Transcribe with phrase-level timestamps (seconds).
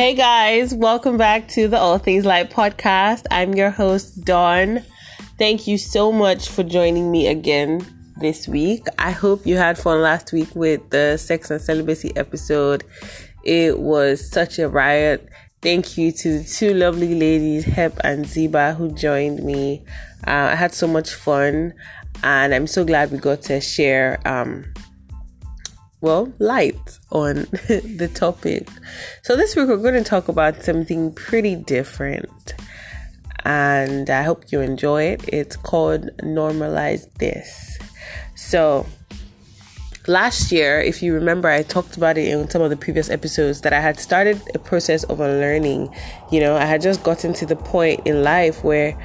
[0.00, 3.26] Hey guys, welcome back to the All Things Light podcast.
[3.30, 4.82] I'm your host, Dawn.
[5.36, 8.86] Thank you so much for joining me again this week.
[8.98, 12.82] I hope you had fun last week with the sex and celibacy episode.
[13.44, 15.28] It was such a riot.
[15.60, 19.84] Thank you to the two lovely ladies, Hep and Ziba, who joined me.
[20.26, 21.74] Uh, I had so much fun,
[22.22, 24.64] and I'm so glad we got to share um,
[26.00, 27.34] well, light on
[27.68, 28.68] the topic.
[29.22, 32.54] So, this week we're going to talk about something pretty different,
[33.44, 35.28] and I hope you enjoy it.
[35.28, 37.78] It's called Normalize This.
[38.34, 38.86] So,
[40.06, 43.60] last year, if you remember, I talked about it in some of the previous episodes
[43.62, 45.94] that I had started a process of unlearning.
[46.32, 48.96] You know, I had just gotten to the point in life where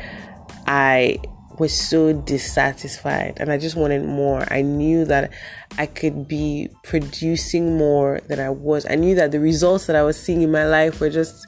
[0.66, 1.20] I
[1.60, 4.46] was so dissatisfied and I just wanted more.
[4.52, 5.32] I knew that
[5.78, 8.86] I could be producing more than I was.
[8.90, 11.48] I knew that the results that I was seeing in my life were just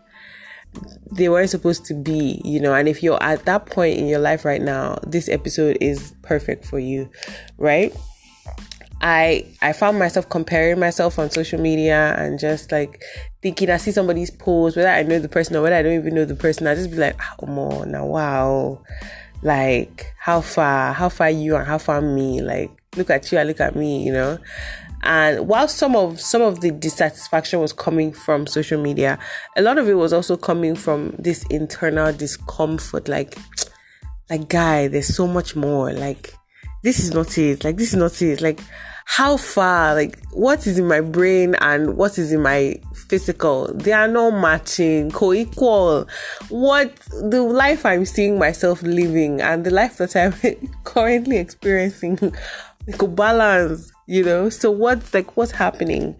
[1.11, 2.73] they weren't supposed to be, you know.
[2.73, 6.65] And if you're at that point in your life right now, this episode is perfect
[6.65, 7.09] for you,
[7.57, 7.95] right?
[9.01, 13.01] I I found myself comparing myself on social media and just like
[13.41, 16.15] thinking I see somebody's post, whether I know the person or whether I don't even
[16.15, 18.83] know the person, I just be like, ah, oh more now wow
[19.43, 23.47] like how far how far you and how far me like look at you and
[23.47, 24.37] look at me you know?
[25.03, 29.19] And while some of some of the dissatisfaction was coming from social media
[29.55, 33.37] a lot of it was also coming from this internal discomfort like
[34.29, 36.33] like guy there's so much more like
[36.83, 38.59] this is not it like this is not it like
[39.09, 43.71] how far like what is in my brain and what is in my physical?
[43.73, 45.11] They are not matching.
[45.11, 46.07] Co-equal.
[46.49, 50.33] What the life i'm seeing myself living and the life that i'm
[50.83, 52.33] currently experiencing
[52.97, 54.49] could balance you know?
[54.49, 56.15] So what's like what's happening?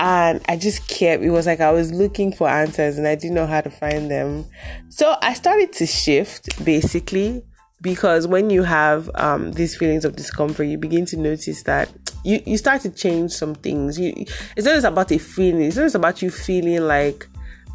[0.00, 3.34] And I just kept it was like I was looking for answers and I didn't
[3.34, 4.46] know how to find them.
[4.88, 7.44] So I started to shift basically
[7.80, 11.90] because when you have um, these feelings of discomfort, you begin to notice that
[12.24, 13.98] you, you start to change some things.
[13.98, 14.12] You,
[14.56, 17.28] it's not just about a feeling, it's not just about you feeling like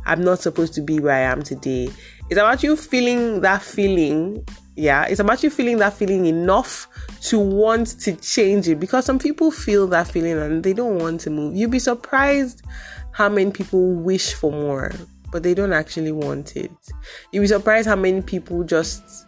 [0.06, 1.90] I'm not supposed to be where I am today.
[2.30, 4.46] It's about you feeling that feeling.
[4.76, 6.88] Yeah, it's about you feeling that feeling enough
[7.24, 11.22] to want to change it because some people feel that feeling and they don't want
[11.22, 11.56] to move.
[11.56, 12.64] You'd be surprised
[13.12, 14.92] how many people wish for more,
[15.32, 16.72] but they don't actually want it.
[17.32, 19.23] You'd be surprised how many people just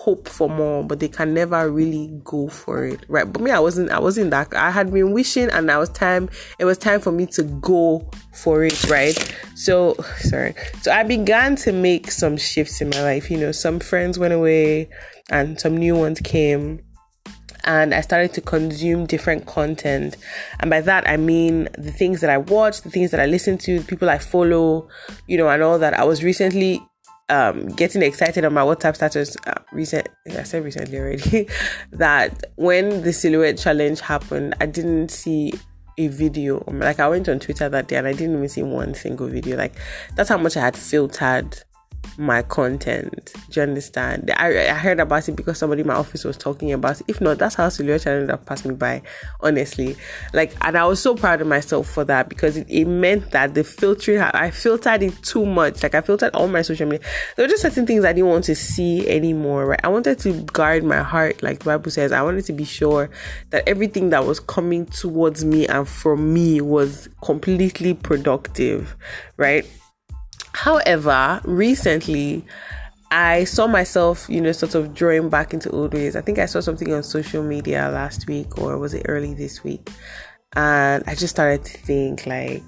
[0.00, 3.58] hope for more but they can never really go for it right but me i
[3.58, 6.26] wasn't i wasn't that i had been wishing and now was time
[6.58, 11.54] it was time for me to go for it right so sorry so i began
[11.54, 14.88] to make some shifts in my life you know some friends went away
[15.30, 16.80] and some new ones came
[17.64, 20.16] and I started to consume different content.
[20.60, 23.58] And by that, I mean the things that I watch, the things that I listen
[23.58, 24.88] to, the people I follow,
[25.26, 25.92] you know, and all that.
[25.92, 26.80] I was recently
[27.30, 31.48] um, getting excited on my WhatsApp status uh, recent I said recently already
[31.92, 35.54] that when the silhouette challenge happened, I didn't see
[35.96, 36.62] a video.
[36.66, 39.56] Like I went on Twitter that day and I didn't even see one single video.
[39.56, 39.74] Like
[40.16, 41.62] that's how much I had filtered
[42.20, 43.32] my content.
[43.48, 44.30] Do you understand?
[44.36, 47.06] I, I heard about it because somebody in my office was talking about it.
[47.08, 49.02] If not, that's how Silhouette ended up passing me by,
[49.40, 49.96] honestly.
[50.34, 53.54] Like, and I was so proud of myself for that because it, it meant that
[53.54, 55.82] the filtering, I filtered it too much.
[55.82, 57.06] Like, I filtered all my social media.
[57.36, 59.80] There were just certain things I didn't want to see anymore, right?
[59.82, 62.12] I wanted to guard my heart, like the Bible says.
[62.12, 63.10] I wanted to be sure
[63.48, 68.94] that everything that was coming towards me and from me was completely productive,
[69.38, 69.66] right?
[70.52, 72.44] However, recently
[73.10, 76.14] I saw myself, you know, sort of drawing back into old ways.
[76.14, 79.64] I think I saw something on social media last week or was it early this
[79.64, 79.90] week?
[80.54, 82.62] And I just started to think like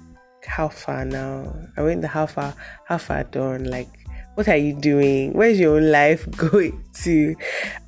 [0.45, 1.53] how far now?
[1.77, 2.53] I went the how far
[2.85, 3.65] how far done?
[3.65, 3.87] Like
[4.35, 5.33] what are you doing?
[5.33, 7.35] Where's your life going to?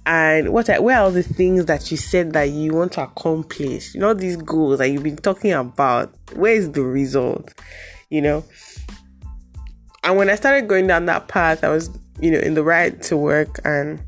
[0.05, 3.95] And what are, where are the things that you said that you want to accomplish?
[3.95, 6.13] You know, these goals that you've been talking about.
[6.33, 7.53] Where is the result?
[8.09, 8.45] You know?
[10.05, 11.89] And when I started going down that path, I was,
[12.21, 13.99] you know, in the right to work and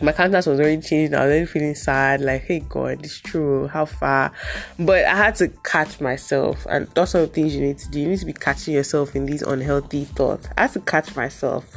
[0.00, 1.12] my countenance was already changed.
[1.12, 4.32] I was already feeling sad, like, hey God, it's true, how far?
[4.78, 8.00] But I had to catch myself, and those are the things you need to do.
[8.00, 10.48] You need to be catching yourself in these unhealthy thoughts.
[10.56, 11.76] I had to catch myself,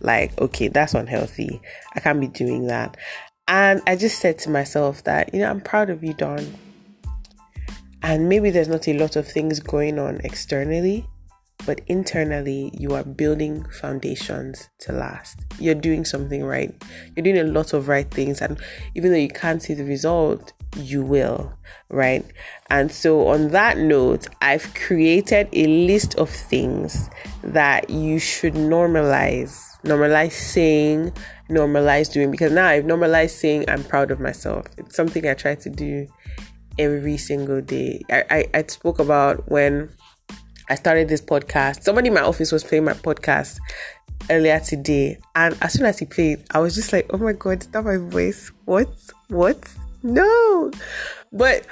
[0.00, 1.60] like, okay, that's unhealthy.
[1.94, 2.96] I can't be doing that.
[3.48, 6.52] And I just said to myself that, you know, I'm proud of you, Dawn.
[8.02, 11.06] And maybe there's not a lot of things going on externally,
[11.66, 15.40] but internally you are building foundations to last.
[15.58, 16.72] You're doing something right.
[17.14, 18.58] You're doing a lot of right things, and
[18.94, 21.52] even though you can't see the result, you will,
[21.90, 22.24] right?
[22.70, 27.10] And so, on that note, I've created a list of things
[27.42, 29.62] that you should normalize.
[29.82, 31.12] Normalize saying,
[31.50, 34.66] normalize doing, because now I've normalized saying I'm proud of myself.
[34.78, 36.08] It's something I try to do
[36.78, 38.02] every single day.
[38.10, 39.90] I, I, I spoke about when
[40.68, 41.82] I started this podcast.
[41.82, 43.58] Somebody in my office was playing my podcast
[44.30, 47.62] earlier today, and as soon as he played, I was just like, "Oh my god,
[47.62, 48.50] is that my voice?
[48.64, 48.88] What?
[49.28, 49.58] What?
[50.02, 50.70] No!"
[51.32, 51.66] But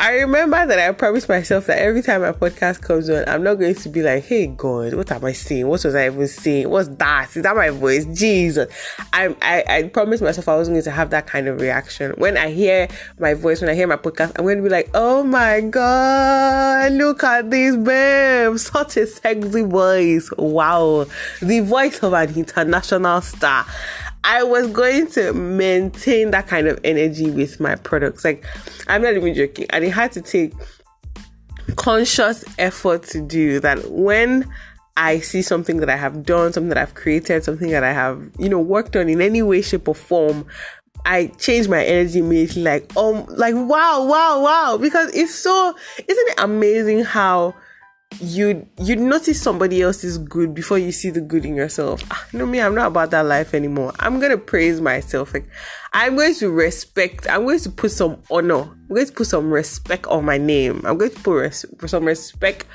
[0.00, 3.56] I remember that I promised myself that every time my podcast comes on, I'm not
[3.56, 5.66] going to be like, hey God, what am I saying?
[5.66, 6.70] What was I even saying?
[6.70, 7.36] What's that?
[7.36, 8.04] Is that my voice?
[8.06, 8.72] Jesus.
[9.12, 12.12] I, I, I promised myself I wasn't going to have that kind of reaction.
[12.16, 12.88] When I hear
[13.18, 16.92] my voice, when I hear my podcast, I'm going to be like, oh my God,
[16.92, 18.56] look at this babe.
[18.58, 20.30] Such a sexy voice.
[20.38, 21.06] Wow.
[21.42, 23.66] The voice of an international star.
[24.28, 28.26] I was going to maintain that kind of energy with my products.
[28.26, 28.44] Like,
[28.86, 29.64] I'm not even joking.
[29.70, 30.52] And it had to take
[31.76, 34.46] conscious effort to do that when
[34.98, 38.22] I see something that I have done, something that I've created, something that I have,
[38.38, 40.44] you know, worked on in any way, shape, or form.
[41.06, 45.74] I change my energy immediately, like, um, like, wow, wow, wow, because it's so,
[46.06, 47.54] isn't it amazing how
[48.20, 52.02] you you'd notice somebody else is good before you see the good in yourself.
[52.10, 53.92] Ah, know me, I'm not about that life anymore.
[54.00, 55.34] I'm gonna praise myself.
[55.34, 55.48] Like
[55.92, 57.28] I'm going to respect.
[57.28, 58.62] I'm going to put some honor.
[58.62, 60.82] I'm going to put some respect on my name.
[60.84, 62.66] I'm going to put res- some respect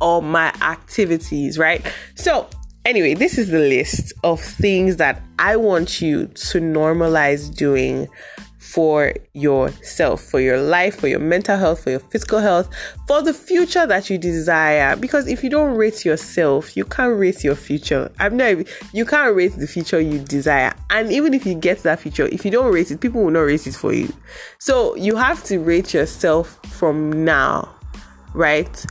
[0.00, 1.58] on my activities.
[1.58, 1.84] Right.
[2.14, 2.48] So
[2.84, 8.08] anyway, this is the list of things that I want you to normalize doing
[8.72, 12.68] for yourself, for your life, for your mental health, for your physical health,
[13.06, 14.96] for the future that you desire.
[14.96, 18.10] Because if you don't rate yourself, you can't rate your future.
[18.18, 20.74] I'm not, you can't rate the future you desire.
[20.90, 23.40] And even if you get that future, if you don't rate it, people will not
[23.40, 24.12] rate it for you.
[24.58, 27.72] So you have to rate yourself from now,
[28.34, 28.84] right?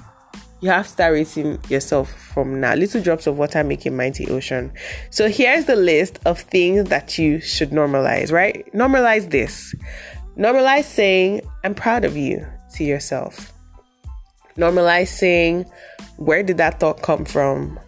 [0.65, 2.73] You have to start rating yourself from now.
[2.73, 4.73] Little drops of water make a mighty ocean.
[5.12, 8.67] So here's the list of things that you should normalize, right?
[8.73, 9.75] Normalize this.
[10.35, 13.53] Normalize saying, I'm proud of you to yourself.
[14.57, 15.65] Normalize saying,
[16.17, 17.79] where did that thought come from?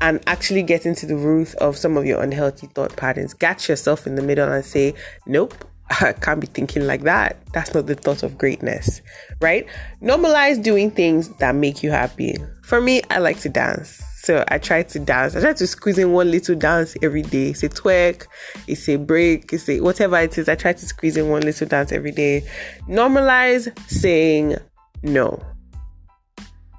[0.00, 3.32] And actually get into the root of some of your unhealthy thought patterns.
[3.32, 4.94] Catch yourself in the middle and say,
[5.24, 5.54] nope,
[5.90, 7.38] I can't be thinking like that.
[7.52, 9.00] That's not the thought of greatness,
[9.40, 9.66] right?
[10.02, 12.36] Normalize doing things that make you happy.
[12.62, 14.02] For me, I like to dance.
[14.22, 15.36] So I try to dance.
[15.36, 17.50] I try to squeeze in one little dance every day.
[17.50, 18.26] It's a twerk,
[18.66, 20.48] it's a break, it's a whatever it is.
[20.48, 22.48] I try to squeeze in one little dance every day.
[22.88, 24.56] Normalize saying
[25.02, 25.44] no.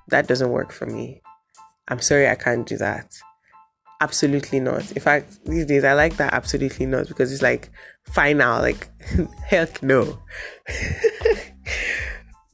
[0.08, 1.22] That doesn't work for me.
[1.88, 3.14] I'm sorry, I can't do that.
[4.02, 4.92] Absolutely not.
[4.92, 7.72] In fact, these days I like that absolutely not because it's like
[8.04, 8.90] final, like
[9.46, 10.20] heck no.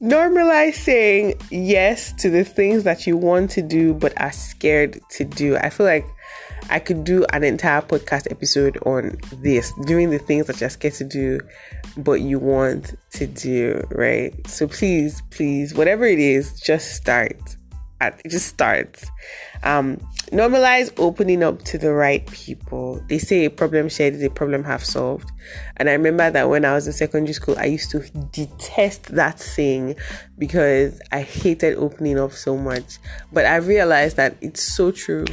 [0.02, 5.24] Normalize saying yes to the things that you want to do but are scared to
[5.24, 5.56] do.
[5.56, 6.06] I feel like
[6.70, 10.94] I could do an entire podcast episode on this, doing the things that you're scared
[10.94, 11.40] to do,
[11.96, 14.34] but you want to do, right?
[14.46, 17.56] So please, please, whatever it is, just start.
[18.24, 19.04] It just starts.
[19.62, 19.98] Um,
[20.30, 23.02] normalize opening up to the right people.
[23.08, 25.30] They say a problem shared is a problem half solved.
[25.76, 28.00] And I remember that when I was in secondary school, I used to
[28.32, 29.94] detest that thing
[30.38, 32.98] because I hated opening up so much.
[33.32, 35.24] But I realized that it's so true.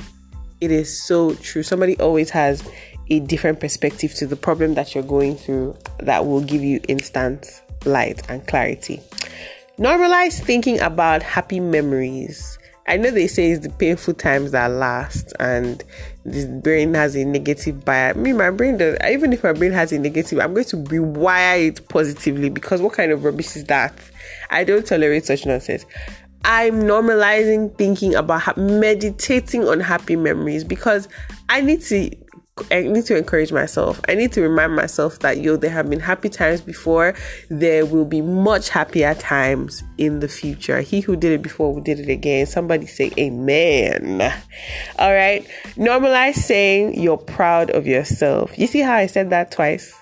[0.61, 1.63] It is so true.
[1.63, 2.63] Somebody always has
[3.09, 7.61] a different perspective to the problem that you're going through that will give you instant
[7.85, 9.01] light and clarity.
[9.79, 12.58] Normalize thinking about happy memories
[12.89, 15.84] I know they say it's the painful times that last, and
[16.25, 18.17] this brain has a negative bias.
[18.17, 18.98] Me, my brain does.
[19.08, 22.93] Even if my brain has a negative, I'm going to rewire it positively because what
[22.93, 23.93] kind of rubbish is that?
[24.50, 25.86] I don't tolerate such nonsense.
[26.46, 31.08] I'm normalizing thinking about meditating on happy memories because
[31.48, 32.10] I need to
[32.71, 33.99] I need to encourage myself.
[34.07, 37.15] I need to remind myself that yo, there have been happy times before.
[37.49, 40.81] There will be much happier times in the future.
[40.81, 42.45] He who did it before will did it again.
[42.45, 44.21] Somebody say amen.
[44.99, 45.47] All right.
[45.75, 48.57] Normalize saying you're proud of yourself.
[48.57, 49.93] You see how I said that twice?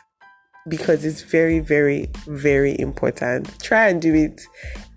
[0.67, 3.59] Because it's very, very, very important.
[3.61, 4.41] Try and do it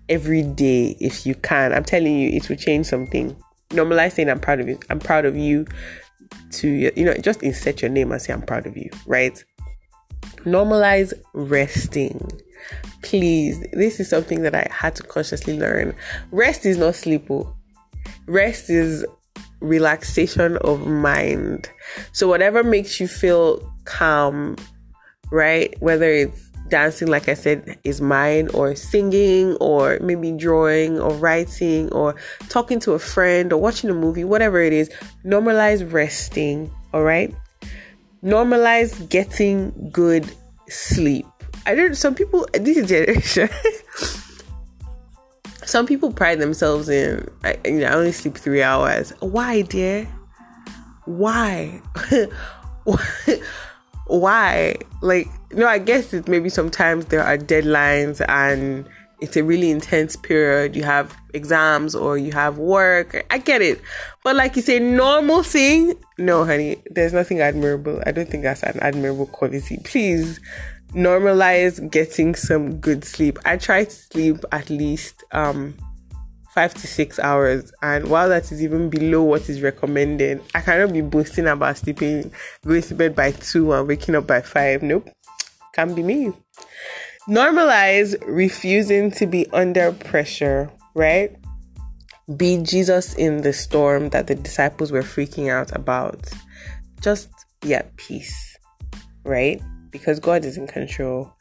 [0.09, 1.71] every day if you can.
[1.73, 3.35] I'm telling you, it will change something.
[3.69, 4.77] Normalize saying I'm proud of you.
[4.89, 5.65] I'm proud of you
[6.51, 9.43] to you know just insert your name and say i'm proud of you right
[10.39, 12.29] normalize resting
[13.01, 15.95] please this is something that i had to consciously learn
[16.31, 17.55] rest is not sleep oh.
[18.27, 19.05] rest is
[19.61, 21.69] relaxation of mind.
[22.11, 24.57] So, whatever makes you feel calm,
[25.31, 25.73] right?
[25.79, 31.91] Whether it's dancing, like I said, is mine, or singing, or maybe drawing, or writing,
[31.91, 32.15] or
[32.49, 34.89] talking to a friend, or watching a movie, whatever it is,
[35.23, 37.31] normalize resting, all right?
[38.23, 40.35] Normalize getting good
[40.67, 41.27] sleep.
[41.67, 43.49] I don't, some people, this generation,
[45.63, 49.13] some people pride themselves in, I, you know, I only sleep three hours.
[49.19, 50.07] Why, dear?
[51.05, 51.81] Why?
[54.11, 54.75] Why?
[55.01, 58.85] Like, no, I guess it maybe sometimes there are deadlines and
[59.21, 60.75] it's a really intense period.
[60.75, 63.25] You have exams or you have work.
[63.29, 63.79] I get it.
[64.23, 68.01] But like you say, normal thing, no, honey, there's nothing admirable.
[68.05, 69.79] I don't think that's an admirable quality.
[69.85, 70.41] Please
[70.93, 73.39] normalize getting some good sleep.
[73.45, 75.75] I try to sleep at least um
[76.53, 80.93] five to six hours, and while that is even below what is recommended, I cannot
[80.93, 82.31] be boasting about sleeping,
[82.65, 84.83] going to bed by two and waking up by five.
[84.83, 85.09] Nope,
[85.73, 86.33] can't be me.
[87.27, 91.35] Normalize refusing to be under pressure, right?
[92.35, 96.29] Be Jesus in the storm that the disciples were freaking out about.
[97.01, 97.29] Just
[97.61, 98.57] be at peace,
[99.23, 99.61] right?
[99.91, 101.31] because God is in control.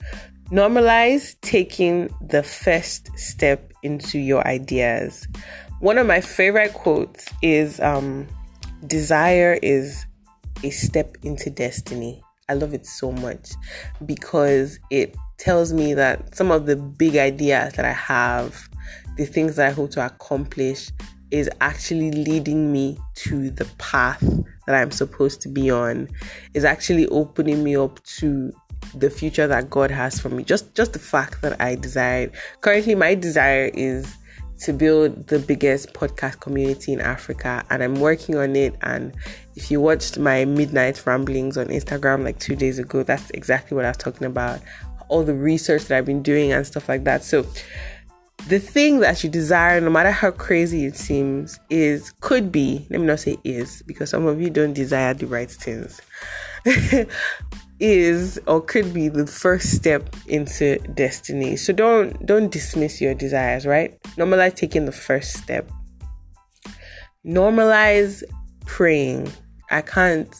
[0.50, 5.28] Normalize taking the first step into your ideas.
[5.78, 8.26] One of my favorite quotes is um,
[8.86, 10.06] Desire is
[10.64, 12.20] a step into destiny.
[12.48, 13.52] I love it so much
[14.04, 18.68] because it tells me that some of the big ideas that I have,
[19.16, 20.90] the things that I hope to accomplish,
[21.30, 24.20] is actually leading me to the path
[24.66, 26.08] that I'm supposed to be on,
[26.54, 28.52] is actually opening me up to
[28.94, 30.44] the future that God has for me.
[30.44, 32.30] Just just the fact that I desire.
[32.60, 34.16] Currently my desire is
[34.60, 39.14] to build the biggest podcast community in Africa and I'm working on it and
[39.56, 43.86] if you watched my midnight ramblings on Instagram like 2 days ago that's exactly what
[43.86, 44.60] I was talking about
[45.08, 47.46] all the research that I've been doing and stuff like that so
[48.48, 53.00] the thing that you desire, no matter how crazy it seems, is could be, let
[53.00, 56.00] me not say is, because some of you don't desire the right things,
[57.80, 61.56] is or could be the first step into destiny.
[61.56, 64.00] So don't don't dismiss your desires, right?
[64.16, 65.70] Normalize taking the first step.
[67.26, 68.22] Normalize
[68.66, 69.32] praying.
[69.70, 70.34] I can't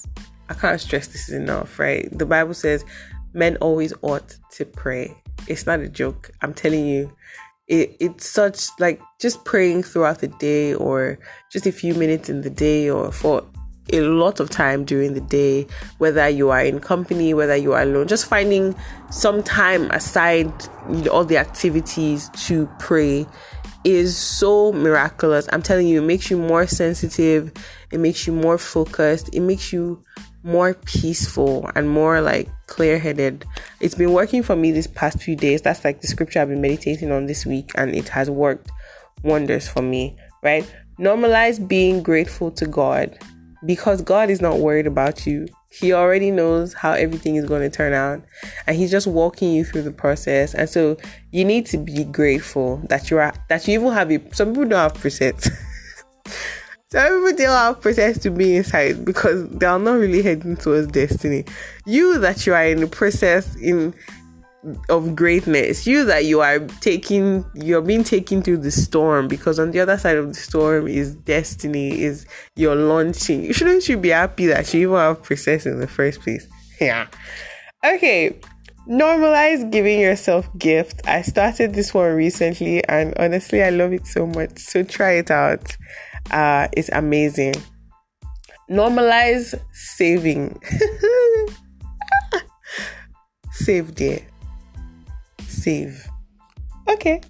[0.49, 2.07] I can't stress this enough, right?
[2.17, 2.85] The Bible says
[3.33, 5.17] men always ought to pray.
[5.47, 6.31] It's not a joke.
[6.43, 7.11] I'm telling you
[7.71, 11.19] it, it's such like just praying throughout the day or
[11.53, 13.47] just a few minutes in the day or for
[13.93, 15.67] a lot of time during the day,
[15.99, 18.75] whether you are in company, whether you are alone, just finding
[19.11, 20.53] some time aside
[20.91, 23.27] you know, all the activities to pray
[23.85, 25.49] is so miraculous.
[25.53, 27.53] I'm telling you, it makes you more sensitive,
[27.91, 30.03] it makes you more focused, it makes you
[30.43, 33.45] more peaceful and more like clear headed.
[33.81, 35.63] It's been working for me these past few days.
[35.63, 38.71] That's like the scripture I've been meditating on this week, and it has worked
[39.23, 40.65] wonders for me, right?
[40.99, 43.19] Normalize being grateful to God
[43.65, 45.47] because God is not worried about you.
[45.71, 48.23] He already knows how everything is going to turn out,
[48.67, 50.55] and He's just walking you through the process.
[50.55, 50.97] And so
[51.31, 54.35] you need to be grateful that you are that you even have a.
[54.35, 55.49] Some people don't have presets.
[56.93, 60.89] Some people don't have process to be inside because they are not really heading towards
[60.89, 61.45] destiny.
[61.87, 63.95] You that you are in the process in
[64.89, 69.71] of greatness, you that you are taking you're being taken through the storm because on
[69.71, 72.27] the other side of the storm is destiny, is
[72.57, 73.53] your launching.
[73.53, 76.47] Shouldn't you be happy that you even have process in the first place?
[76.81, 77.07] Yeah.
[77.85, 78.39] Okay.
[78.89, 81.01] Normalize giving yourself gifts.
[81.07, 84.59] I started this one recently and honestly I love it so much.
[84.59, 85.77] So try it out
[86.31, 87.55] uh, is amazing.
[88.71, 90.61] Normalize saving.
[93.53, 94.30] Save there.
[95.61, 96.09] Save.
[96.89, 97.21] Okay.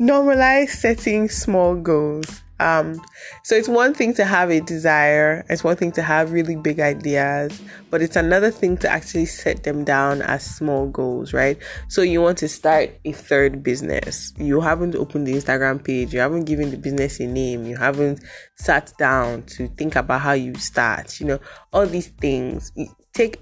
[0.00, 2.42] Normalize setting small goals.
[2.60, 3.00] Um,
[3.44, 6.80] so it's one thing to have a desire, it's one thing to have really big
[6.80, 11.56] ideas, but it's another thing to actually set them down as small goals, right?
[11.88, 14.32] So you want to start a third business.
[14.38, 18.24] You haven't opened the Instagram page, you haven't given the business a name, you haven't
[18.56, 21.38] sat down to think about how you start, you know,
[21.72, 22.72] all these things.
[23.12, 23.40] Take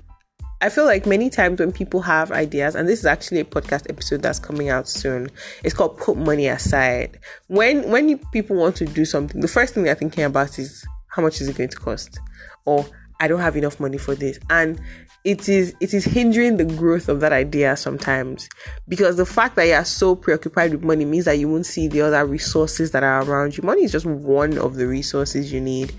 [0.61, 3.91] I feel like many times when people have ideas, and this is actually a podcast
[3.91, 5.29] episode that's coming out soon.
[5.63, 9.75] It's called "Put Money Aside." When when you, people want to do something, the first
[9.75, 12.19] thing they're thinking about is how much is it going to cost,
[12.65, 12.87] or
[13.21, 14.39] I don't have enough money for this.
[14.49, 14.81] And
[15.25, 18.49] it is it is hindering the growth of that idea sometimes
[18.87, 21.89] because the fact that you are so preoccupied with money means that you won't see
[21.89, 23.65] the other resources that are around you.
[23.65, 25.93] Money is just one of the resources you need.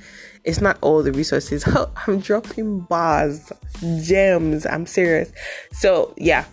[0.48, 1.64] It's not all the resources.
[2.08, 3.52] I'm dropping bars,
[4.02, 4.66] gems.
[4.66, 5.32] I'm serious.
[5.74, 6.46] So yeah,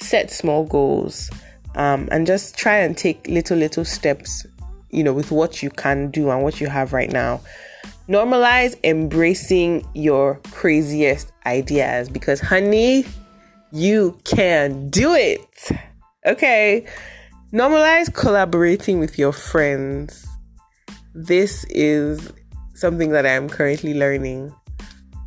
[0.00, 1.30] set small goals
[1.76, 4.44] um, and just try and take little little steps.
[4.90, 7.40] You know, with what you can do and what you have right now
[8.08, 13.04] normalize embracing your craziest ideas because, honey,
[13.72, 15.70] you can do it.
[16.26, 16.86] Okay.
[17.52, 20.26] Normalize collaborating with your friends.
[21.14, 22.32] This is
[22.82, 24.52] something that I'm currently learning.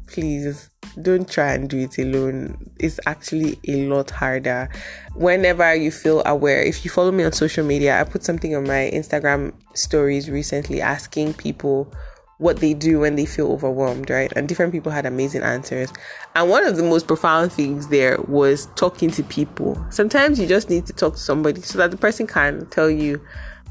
[0.08, 0.70] Please
[1.02, 2.58] don't try and do it alone.
[2.80, 4.70] It's actually a lot harder.
[5.16, 8.64] Whenever you feel aware, if you follow me on social media, I put something on
[8.68, 11.92] my Instagram stories recently asking people
[12.38, 14.32] what they do when they feel overwhelmed, right?
[14.36, 15.92] And different people had amazing answers.
[16.36, 19.82] And one of the most profound things there was talking to people.
[19.90, 23.22] Sometimes you just need to talk to somebody so that the person can tell you,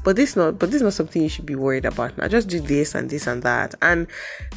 [0.05, 2.17] but this not but this is not something you should be worried about.
[2.17, 3.75] Now just do this and this and that.
[3.81, 4.07] And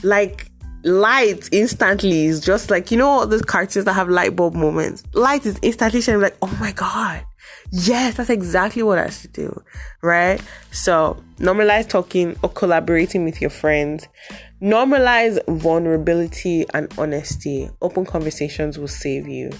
[0.04, 0.50] like
[0.84, 5.02] light instantly is just like you know all those cartoons that have light bulb moments.
[5.14, 7.24] Light is instantly shining like, oh my god
[7.70, 9.62] Yes, that's exactly what I should do,
[10.00, 10.40] right?
[10.70, 14.08] So, normalize talking or collaborating with your friends.
[14.62, 17.68] Normalize vulnerability and honesty.
[17.82, 19.50] Open conversations will save you,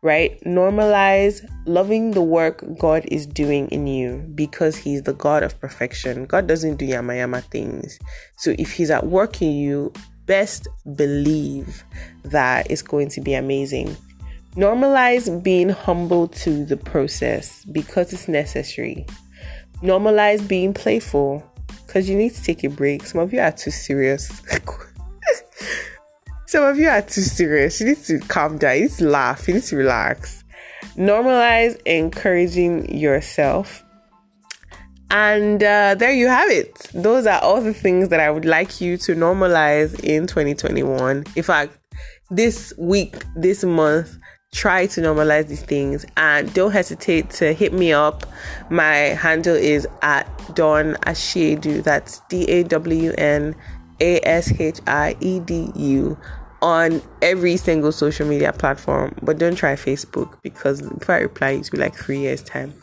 [0.00, 0.40] right?
[0.44, 6.24] Normalize loving the work God is doing in you because He's the God of perfection.
[6.24, 7.98] God doesn't do yama yama things.
[8.38, 9.92] So, if He's at work in you,
[10.24, 11.84] best believe
[12.24, 13.94] that it's going to be amazing.
[14.58, 19.06] Normalize being humble to the process because it's necessary.
[19.84, 21.44] Normalize being playful
[21.86, 23.06] because you need to take a break.
[23.06, 24.42] Some of you are too serious.
[26.48, 27.80] Some of you are too serious.
[27.80, 28.74] You need to calm down.
[28.74, 29.46] You need to laugh.
[29.46, 30.42] You need to relax.
[30.96, 33.84] Normalize encouraging yourself.
[35.12, 36.74] And uh, there you have it.
[36.94, 41.26] Those are all the things that I would like you to normalize in 2021.
[41.36, 41.78] In fact,
[42.30, 44.17] this week, this month,
[44.52, 48.26] try to normalize these things and don't hesitate to hit me up.
[48.70, 51.82] My handle is at Dawn Ashiedu.
[51.82, 53.54] That's D A W N
[54.00, 56.18] A S H I E D U
[56.60, 59.14] on every single social media platform.
[59.22, 62.74] But don't try Facebook because if I reply, it's be like three years' time.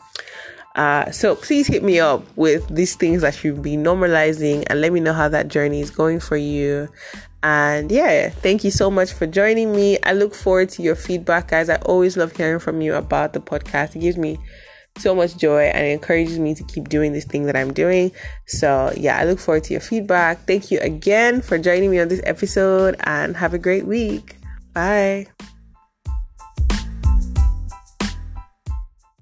[0.76, 4.92] Uh, so please hit me up with these things that you've been normalizing and let
[4.92, 6.86] me know how that journey is going for you.
[7.42, 9.98] And yeah, thank you so much for joining me.
[10.02, 11.68] I look forward to your feedback, guys.
[11.68, 13.94] I always love hearing from you about the podcast.
[13.94, 14.38] It gives me
[14.98, 18.12] so much joy and it encourages me to keep doing this thing that I'm doing.
[18.46, 20.46] So, yeah, I look forward to your feedback.
[20.46, 24.36] Thank you again for joining me on this episode and have a great week.
[24.72, 25.26] Bye.